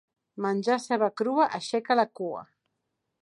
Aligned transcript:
Menjar 0.45 0.77
ceba 0.85 1.09
crua 1.21 1.45
aixeca 1.59 1.99
la 1.99 2.09
cua. 2.21 2.43